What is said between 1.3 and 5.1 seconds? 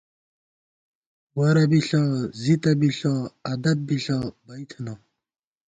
ورہ بی ݪہ زِتہ بی ݪہ ادب بی ݪہ بئی تھنہ